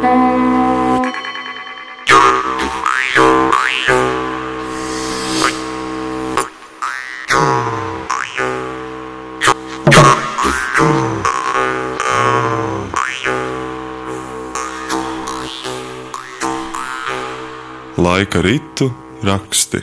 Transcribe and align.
Laika 0.00 1.12
ritu 18.42 18.92
raksti. 19.24 19.78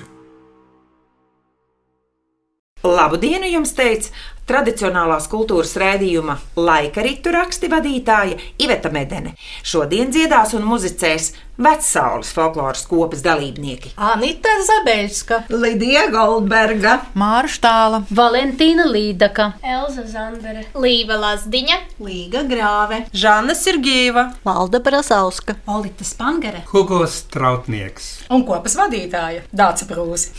Labu 2.83 3.21
dienu 3.21 3.45
jums 3.45 3.73
teica 3.73 4.09
tradicionālās 4.47 5.27
kultūras 5.31 5.73
rādījuma 5.79 6.37
laika 6.55 7.03
ritu 7.05 7.33
raksti 7.35 7.69
vadītāja 7.71 8.37
Iveta 8.63 8.89
Medene. 8.93 9.33
Šodien 9.67 10.11
dziedās 10.13 10.53
un 10.57 10.63
muzicēs 10.67 11.33
Vecaules 11.57 12.29
folkloras 12.35 12.83
kopas 12.85 13.23
dalībnieki. 13.25 13.95
Anita 13.97 14.51
Zabeļska, 14.67 15.39
Lidija 15.49 16.03
Goldberga, 16.13 16.99
Māra 17.17 17.49
Štāla, 17.49 18.03
Valentīna 18.13 18.85
Līdaka, 18.91 19.47
Elza 19.65 20.05
Zandere, 20.05 20.67
Līva 20.77 21.17
Lazdiņa, 21.23 21.79
Līga 22.05 22.43
Grāve, 22.47 23.01
Žana 23.11 23.55
Sirgieva, 23.57 24.27
Valda 24.45 24.79
Brasauska, 24.85 25.57
Olita 25.65 26.05
Spangere 26.05 26.61
Hugo 26.71 27.01
Strautnieks. 27.09 28.11
un 28.29 28.45
kopas 28.45 28.77
vadītāja 28.77 29.41
Dāca 29.51 29.89
Prūsi. 29.89 30.29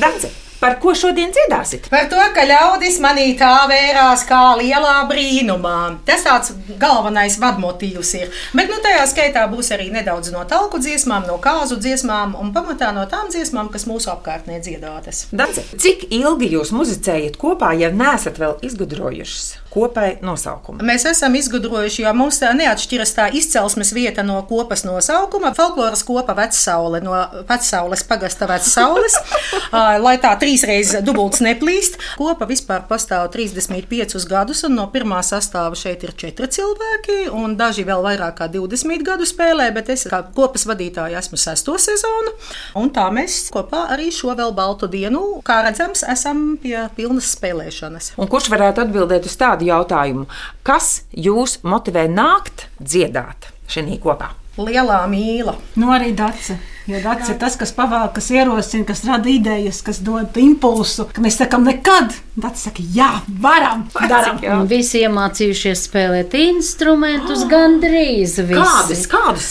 Dace. 0.00 0.32
Par 0.62 0.76
ko 0.78 0.92
šodien 0.94 1.32
dziedāsit? 1.34 1.88
Par 1.90 2.04
to, 2.10 2.20
ka 2.36 2.44
ļaudis 2.46 3.00
manī 3.02 3.32
tā 3.38 3.50
vērās 3.66 4.22
kā 4.28 4.42
lielā 4.60 5.00
brīnumā. 5.10 5.78
Tas 6.06 6.22
tāds 6.22 6.52
galvenais 6.78 7.38
vadmotīvs 7.42 8.12
ir. 8.20 8.30
Bet 8.54 8.70
nu, 8.70 8.78
tajā 8.84 9.02
skaitā 9.10 9.42
būs 9.50 9.72
arī 9.74 9.88
nedaudz 9.90 10.30
no 10.34 10.44
talku 10.46 10.78
dziesmām, 10.82 11.26
no 11.26 11.40
kāzu 11.42 11.80
dziesmām 11.82 12.36
un 12.38 12.54
pamatā 12.54 12.92
no 12.94 13.08
tām 13.10 13.32
dziesmām, 13.34 13.72
kas 13.74 13.88
mūsu 13.90 14.12
apkārtnē 14.14 14.60
dziedātas. 14.62 15.26
Dace, 15.34 15.66
cik 15.82 16.06
ilgi 16.14 16.52
jūs 16.54 16.70
muzicējat 16.76 17.40
kopā, 17.42 17.74
ja 17.82 17.90
neesat 17.90 18.38
vēl 18.38 18.60
izgudrojušas 18.62 19.61
kopai 19.72 20.18
nosaukumu? 20.24 20.82
Mēs 20.86 21.06
esam 21.10 21.34
izgudrojuši, 21.38 22.04
jo 22.04 22.12
mums 22.16 22.40
neatšķiras 22.42 23.14
tā 23.16 23.28
izcelsmes 23.38 23.92
vieta 23.96 24.24
no 24.26 24.40
kopas 24.48 24.84
nosaukuma. 24.86 25.52
Folkloras 25.56 26.04
kopa 26.06 26.36
vecsaule 26.36 27.00
no 27.04 27.16
vecsaules 27.48 28.04
pagasta 28.08 28.48
vecsaules, 28.50 29.16
lai 30.04 30.16
tā 30.22 30.32
trīsreiz 30.40 30.94
dubults 31.06 31.42
neplīst. 31.44 31.98
Kopa 32.20 32.48
vispār 32.50 32.84
pastāv 32.88 33.30
35 33.34 34.28
gadus, 34.28 34.64
un 34.68 34.76
no 34.78 34.88
pirmā 34.92 35.22
sastāva 35.26 35.78
šeit 35.78 36.04
ir 36.06 36.14
četri 36.18 36.50
cilvēki, 36.52 37.18
un 37.32 37.56
daži 37.58 37.86
vēl 37.88 38.04
vairāk 38.04 38.38
kā 38.42 38.50
20 38.52 39.06
gadu 39.06 39.26
spēlē, 39.28 39.70
bet 39.74 39.90
es 39.94 40.06
kā 40.10 40.22
kopas 40.34 40.66
vadītāja 40.68 41.20
esmu 41.22 41.40
sesto 41.40 41.78
sezonu, 41.80 42.34
un 42.78 42.92
tā 42.94 43.08
mēs 43.14 43.46
kopā 43.54 43.86
arī 43.94 44.10
šo 44.14 44.34
vēl 44.38 44.54
baltu 44.56 44.88
dienu, 44.90 45.24
kā 45.46 45.62
redzams, 45.66 46.04
esam 46.12 46.56
pie 46.62 46.76
pilnas 46.96 47.32
spēlēšanas. 47.36 48.12
Un 48.20 48.30
kurš 48.30 48.50
varētu 48.52 48.84
atbildēt 48.84 49.28
uz 49.28 49.36
tādu 49.40 49.61
jautājumu? 49.66 50.26
Kas 50.66 51.02
jūs 51.12 51.60
motivē 51.62 52.06
nākt 52.10 52.66
dziedāt 52.80 53.50
šajā 53.72 53.98
kopā? 54.02 54.32
Lielā 54.60 55.00
mīla. 55.08 55.56
nu 55.80 55.88
arī 55.94 56.12
Dace. 56.12 56.58
Jo 56.86 56.98
Dace 57.02 57.30
ir 57.30 57.38
tas, 57.38 57.54
kas 57.54 57.70
pavēl, 57.76 58.08
kas 58.14 58.26
ierosina, 58.34 58.82
kas 58.88 59.04
rada 59.06 59.30
idejas, 59.30 59.78
kas 59.86 60.00
dod 60.02 60.34
impulsu. 60.40 61.06
Ka 61.14 61.22
mēs 61.22 61.36
sakām, 61.38 61.62
nekad. 61.68 62.10
Dace 62.34 62.64
saka, 62.64 62.82
jā, 62.96 63.10
varam, 63.42 63.84
darām. 63.94 64.40
Visi 64.66 65.04
iemācījušies 65.04 65.84
spēlēt 65.86 66.34
instrumentus 66.40 67.44
gandrīz 67.52 68.34
visi. 68.40 68.56
Kādus, 68.56 69.04
kādus? 69.12 69.50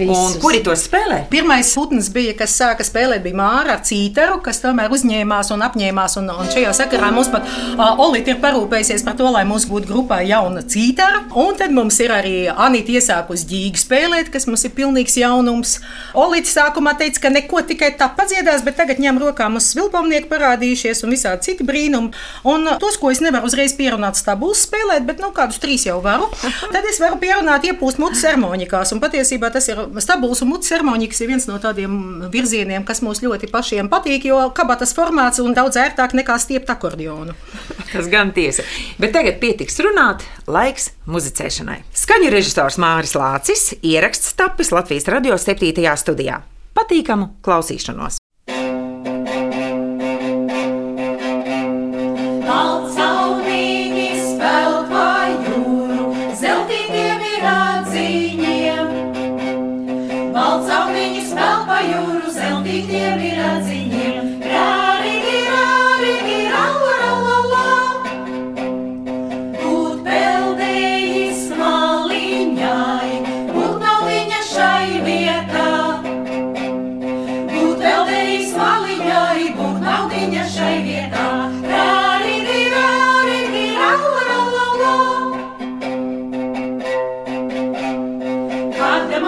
Visus. 0.00 0.16
Un 0.16 0.42
kuri 0.42 0.62
to 0.66 0.74
spēlē? 0.78 1.20
Pirmais 1.30 1.70
putns 1.78 2.10
bija, 2.14 2.34
kas 2.40 2.56
sāka 2.58 2.86
spēlēt, 2.86 3.22
bija 3.22 3.38
Māra 3.38 3.76
ar 3.76 3.84
Cītaru, 3.86 4.40
kas 4.42 4.58
tomēr 4.64 4.90
uzņēmās 4.96 5.52
un 5.54 5.62
apņēmās. 5.68 6.18
Un, 6.18 6.32
un 6.34 6.50
šajā 6.50 6.74
sakarā 6.80 7.12
mums 7.14 7.30
pat 7.30 7.46
uh, 7.46 8.02
Olīte 8.08 8.34
ir 8.34 8.42
parūpējusies 8.42 9.06
par 9.06 9.14
to, 9.20 9.30
lai 9.30 9.44
mums 9.46 9.68
būtu 9.70 9.92
grupā 9.92 10.24
jauna 10.26 10.66
Cītara. 10.66 11.28
Un 11.38 11.54
tad 11.60 11.74
mums 11.76 12.00
ir 12.02 12.16
arī 12.16 12.36
Anita 12.50 12.98
iesākusi 12.98 13.46
ģīgi 13.54 13.86
spēlēt, 13.86 14.34
kas 14.34 14.50
mums 14.50 14.66
ir 14.66 14.74
pilnīgs 14.74 15.20
jaunums. 15.22 15.78
Olīte 16.16 16.48
sākumā 16.50 16.94
teica, 16.98 17.24
ka 17.26 17.32
neko 17.32 17.62
tikai 17.68 17.90
tā 17.98 18.08
padziedās, 18.16 18.62
bet 18.66 18.78
tagad 18.80 19.00
ņem 19.02 19.20
rokā 19.22 19.48
mums 19.52 19.70
vilpamnieki 19.76 20.30
parādījušies 20.30 21.04
un 21.04 21.12
visādi 21.12 21.50
citi 21.50 21.66
brīnumi. 21.68 22.12
Un 22.48 22.66
uh, 22.66 22.78
tos, 22.80 22.96
ko 23.00 23.12
es 23.12 23.20
nevaru 23.24 23.48
uzreiz 23.50 23.74
pierunāt 23.78 24.18
stabulus 24.20 24.64
spēlēt, 24.66 25.04
bet 25.08 25.22
nu, 25.22 25.30
kādus 25.36 25.60
trīs 25.62 25.86
jau 25.88 25.98
varu, 26.04 26.30
tad 26.74 26.86
es 26.88 27.00
varu 27.02 27.20
pierunāt 27.20 27.66
iepūst 27.68 28.00
mutes 28.02 28.24
harmonikās. 28.28 28.94
Un 28.96 29.02
patiesībā 29.04 29.52
tas 29.54 29.68
ir 29.70 29.84
stabuls 30.04 30.44
un 30.44 30.52
mutes 30.54 30.72
harmonikas 30.74 31.22
ir 31.22 31.32
viens 31.32 31.48
no 31.50 31.58
tādiem 31.62 32.28
virzieniem, 32.32 32.86
kas 32.88 33.02
mums 33.04 33.22
ļoti 33.24 33.50
pašiem 33.52 33.90
patīk, 33.92 34.28
jo 34.30 34.40
kabatas 34.56 34.94
formāts 34.96 35.42
un 35.44 35.56
daudz 35.56 35.80
ērtāk 35.80 36.16
nekā 36.18 36.38
stiept 36.42 36.70
akordionu. 36.72 37.36
Tas 37.92 38.08
gan 38.12 38.34
tiesa. 38.36 38.64
Bet 39.00 39.14
tagad 39.16 39.38
pietiks 39.40 39.78
runāt, 39.80 40.24
laiks 40.50 40.90
muzicēšanai. 41.08 41.78
Skaņu 41.96 42.28
režisors 42.32 42.76
Māris 42.80 43.14
Lācis, 43.16 43.70
ieraksts 43.80 44.34
tapis 44.36 44.72
Latvijas 44.74 45.08
radio 45.08 45.38
7. 45.40 45.72
Studijā. 46.00 46.42
Patīkamu 46.78 47.32
klausīšanos! 47.42 48.17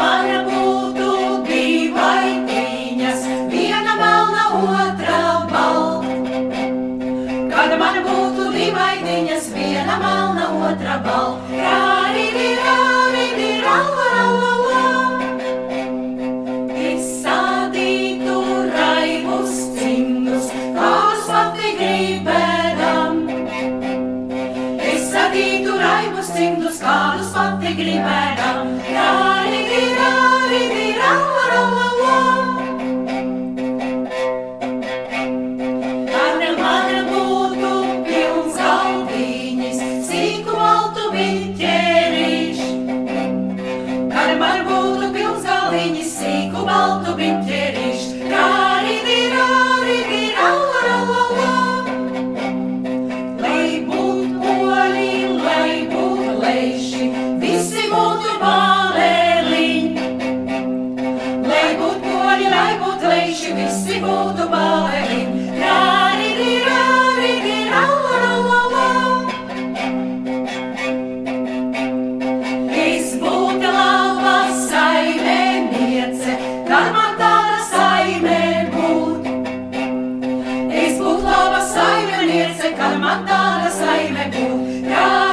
Maya. 0.00 0.49
It's 82.42 82.64
a 82.64 82.70
Kalamata, 82.72 83.64
the 83.64 83.70
Saime 83.70 84.32
Boo. 84.32 85.29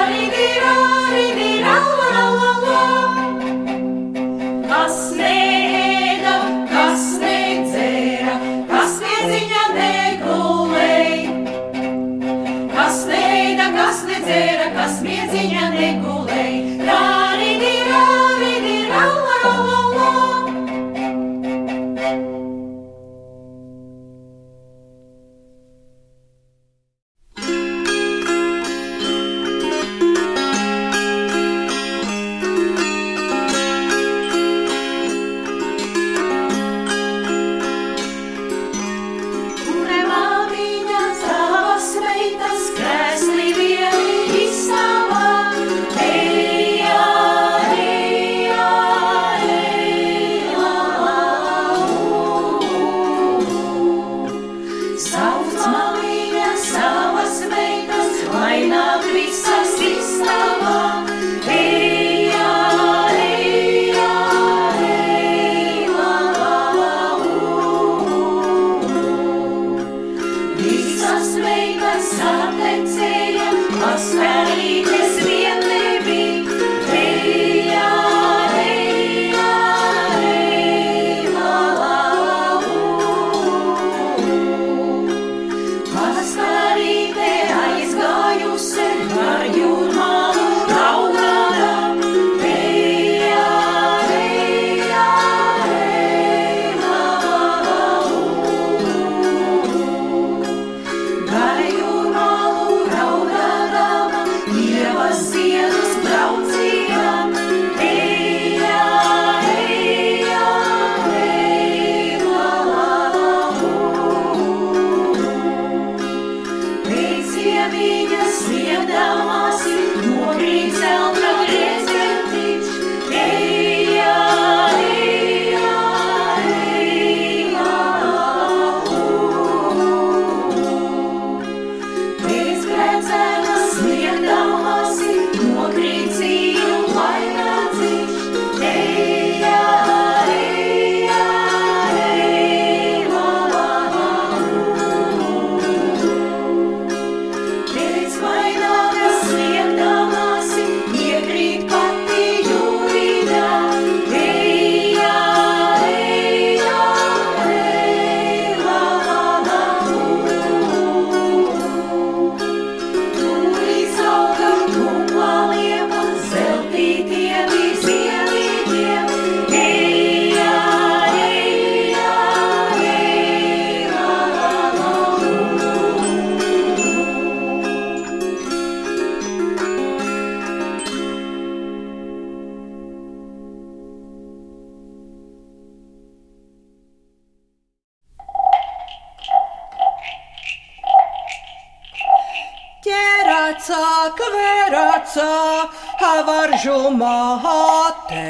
klāte. 197.07 198.24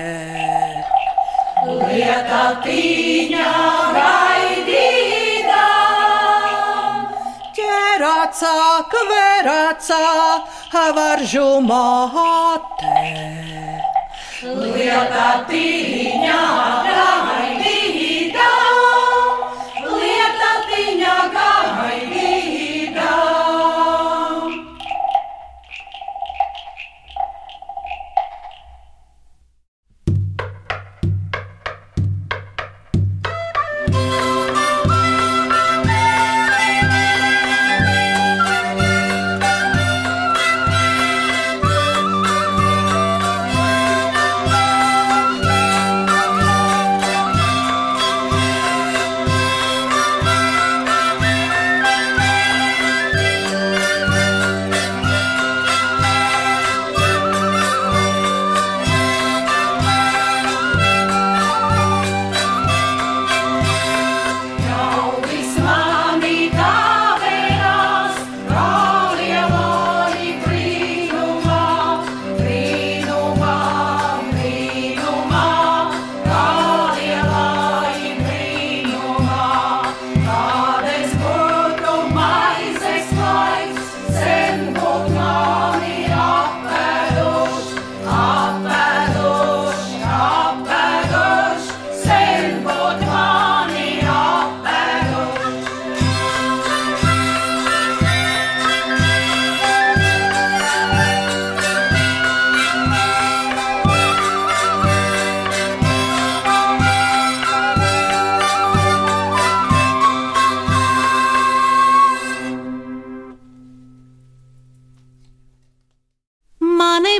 Lieta 1.67 2.43
tīņā 2.63 3.53
raidītā, 3.95 5.65
ķerācā, 7.57 8.53
kverācā, 8.93 10.03
avaržu 10.85 11.49
māte. 11.65 12.95
Lieta 14.45 15.29
tīņā 15.49 16.41
raidītā. 16.87 17.56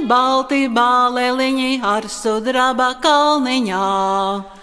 balti 0.08 0.68
bāleliņi 0.72 1.72
ar 1.94 2.08
sudraba 2.12 2.94
kalniņā. 3.04 4.57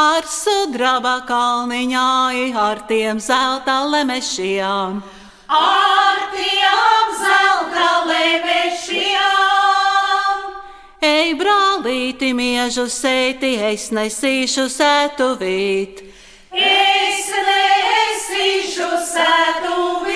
Ar 0.00 0.26
sudraba 0.26 1.22
kalniņā, 1.28 2.08
ar 2.58 2.80
tiem 2.88 3.20
zelta 3.22 3.76
lemešiem, 3.86 5.02
ar 5.46 6.18
tiem 6.34 7.06
zelta 7.20 7.88
lemešiem. 8.10 9.30
Ej, 11.00 11.34
brālīti, 11.38 12.34
miežu 12.34 12.88
seiti, 12.90 13.54
es 13.70 13.90
nesīšu 13.94 14.66
sētuvīt. 14.66 16.02
Es 16.50 17.30
nesīšu 17.48 18.90
sētuvīt 19.14 20.09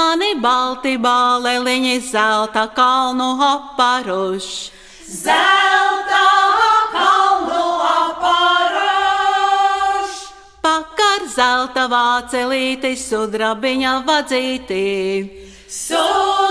mani 0.00 0.32
balti 0.44 0.94
bāleliņi 1.04 1.96
zelta 2.08 2.64
kalnu 2.76 3.30
aparuš. 3.46 4.46
Zelta 5.22 6.26
kalnu 6.94 7.64
aparuš! 7.94 9.30
Pakar 10.64 11.20
zelta 11.36 11.84
vācelīti 11.94 12.92
sudrabiņa 13.08 13.94
vadzītī. 14.08 14.86
Sudrabiņa! 15.80 16.49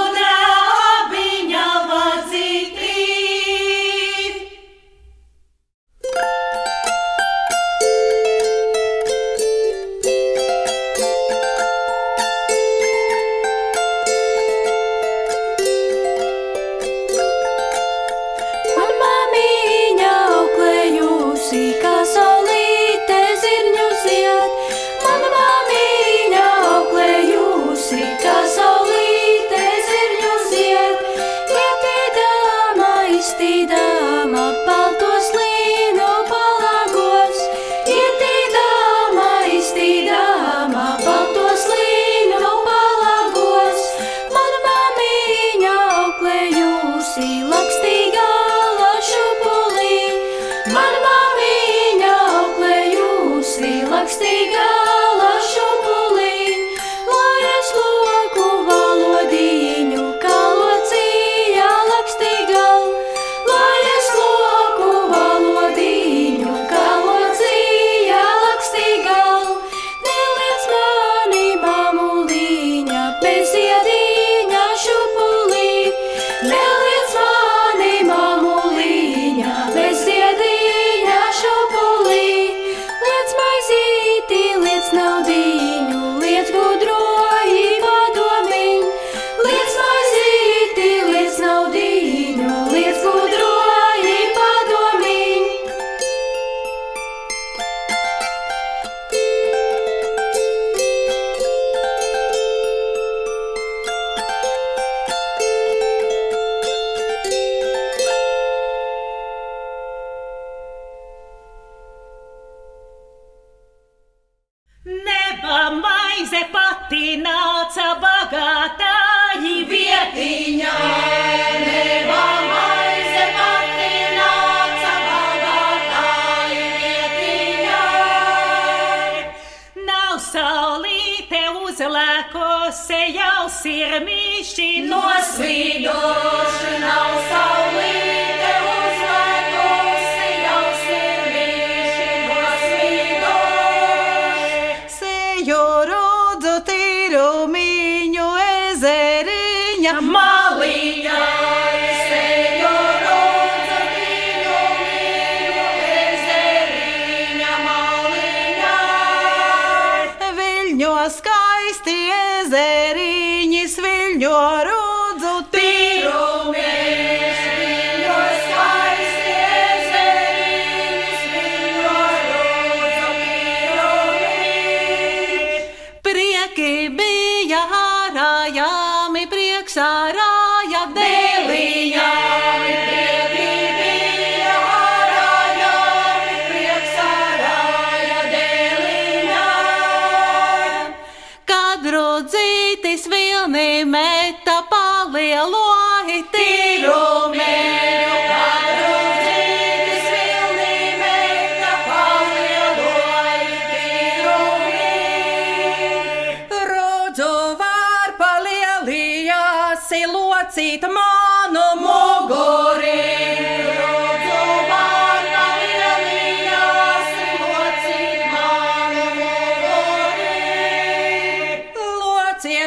rājami 178.59 179.25
prieks, 179.31 179.77
rāja 179.79 180.83
dēliņai. 180.95 182.18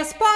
resposta. 0.03 0.32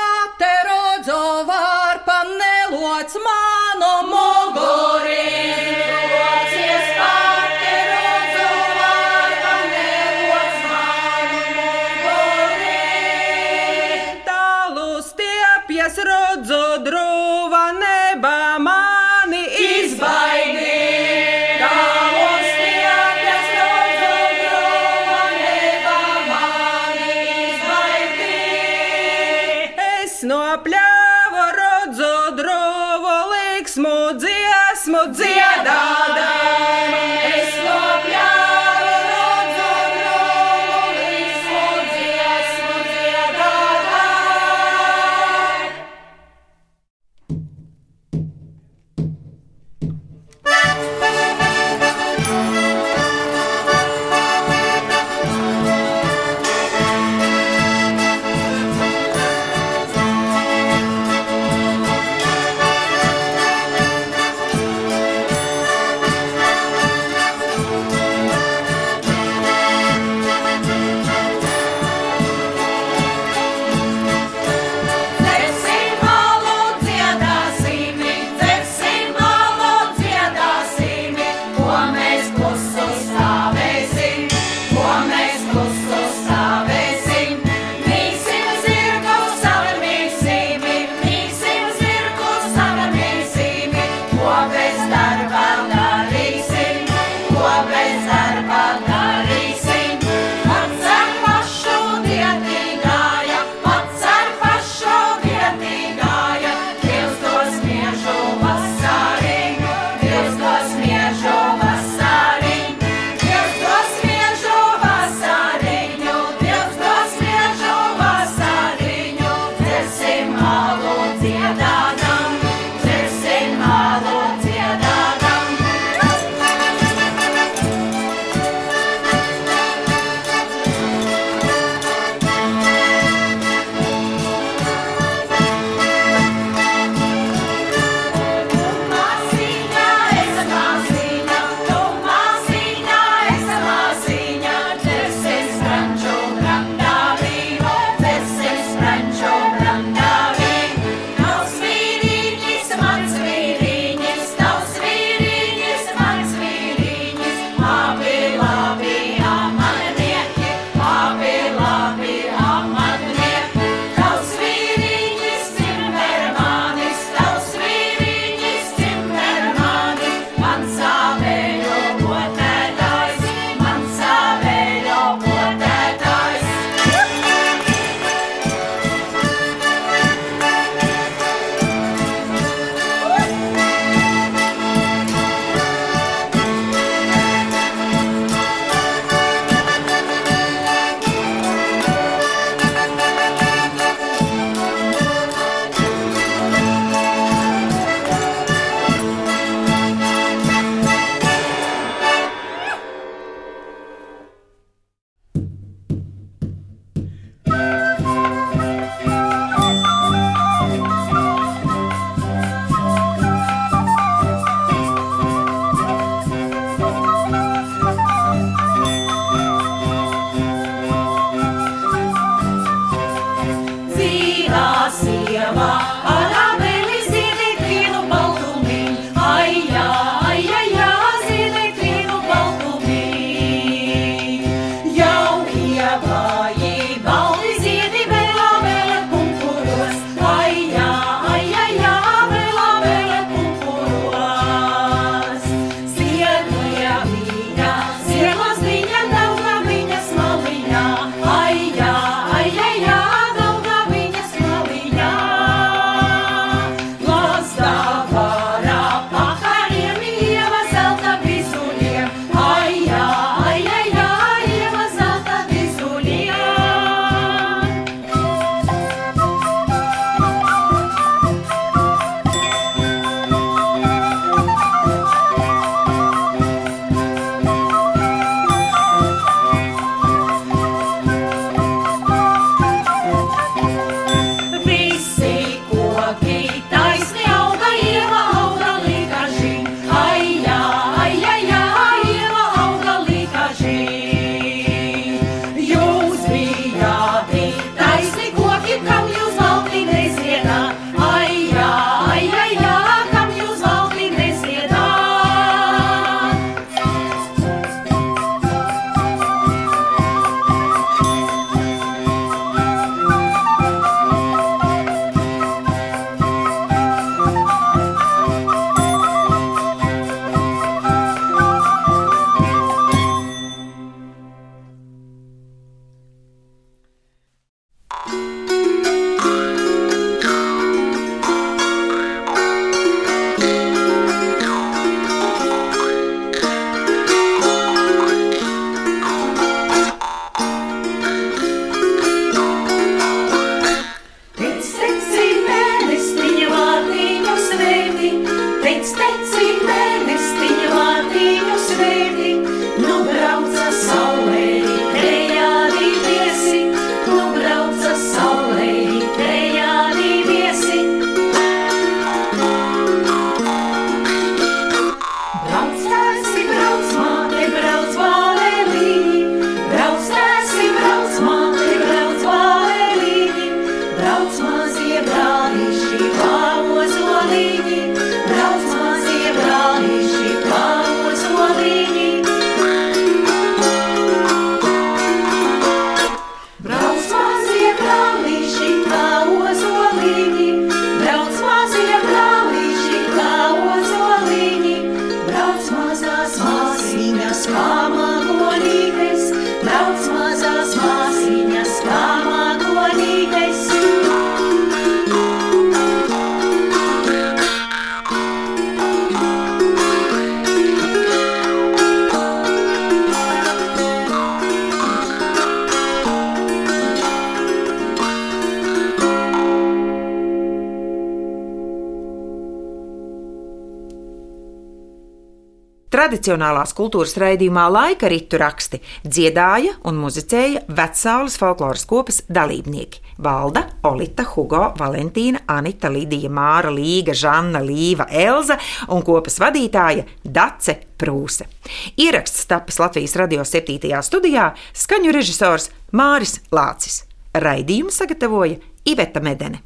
Tradicionālās 425.96 426.74
kultūras 426.76 427.14
raidījumā 427.16 427.62
laika 427.72 428.10
ritu 428.12 428.36
raksti 428.36 428.82
dziedāja 429.00 429.78
un 429.88 429.96
muzicēja 429.96 430.66
Vecāles 430.68 431.38
folkloras 431.40 431.86
kopas 431.88 432.18
dalībnieki- 432.28 433.00
Valda, 433.24 433.62
Olita, 433.88 434.26
Hugo, 434.34 434.74
Valentīna, 434.76 435.40
Anita, 435.48 435.88
Lidija, 435.88 436.28
Māra, 436.28 436.68
Līga, 436.68 437.14
Žanna, 437.16 437.64
Līva, 437.64 438.04
Elza 438.10 438.58
un 438.88 439.00
kopas 439.00 439.38
vadītāja 439.40 440.04
Dace 440.22 440.76
Prūse. 440.98 441.48
Ieraksts 441.96 442.44
tapis 442.44 442.76
Latvijas 442.78 443.16
radio 443.16 443.40
7. 443.40 444.02
studijā, 444.02 444.52
skaņu 444.74 445.16
režisors 445.16 445.70
Māris 445.92 446.40
Lācis. 446.52 447.04
Raidījumu 447.32 447.88
sagatavoja 447.88 448.60
Iveta 448.84 449.20
Medene. 449.20 449.62